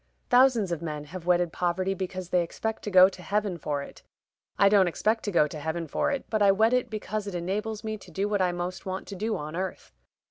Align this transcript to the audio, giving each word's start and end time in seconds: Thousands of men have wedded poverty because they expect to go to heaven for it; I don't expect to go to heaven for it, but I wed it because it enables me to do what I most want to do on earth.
Thousands 0.31 0.71
of 0.71 0.81
men 0.81 1.03
have 1.03 1.27
wedded 1.27 1.53
poverty 1.53 1.93
because 1.93 2.29
they 2.29 2.41
expect 2.41 2.81
to 2.85 2.89
go 2.89 3.07
to 3.07 3.21
heaven 3.21 3.59
for 3.59 3.83
it; 3.83 4.01
I 4.57 4.67
don't 4.67 4.87
expect 4.87 5.23
to 5.25 5.31
go 5.31 5.47
to 5.47 5.59
heaven 5.59 5.87
for 5.87 6.09
it, 6.09 6.25
but 6.27 6.41
I 6.41 6.51
wed 6.51 6.73
it 6.73 6.89
because 6.89 7.27
it 7.27 7.35
enables 7.35 7.83
me 7.83 7.99
to 7.99 8.09
do 8.09 8.27
what 8.27 8.41
I 8.41 8.51
most 8.51 8.83
want 8.83 9.05
to 9.09 9.15
do 9.15 9.37
on 9.37 9.55
earth. 9.55 9.91